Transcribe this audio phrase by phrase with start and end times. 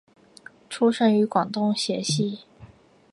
[0.67, 2.39] 出生于广东揭西。